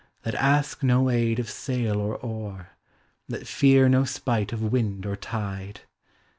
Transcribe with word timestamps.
That 0.23 0.33
ask 0.33 0.81
no 0.81 1.11
aid 1.11 1.37
of 1.37 1.47
sail 1.47 2.01
or 2.01 2.15
oar, 2.15 2.69
That 3.29 3.45
fear 3.45 3.87
no 3.87 4.03
spite 4.03 4.51
of 4.51 4.63
wind 4.71 5.05
or 5.05 5.15
tide! 5.15 5.81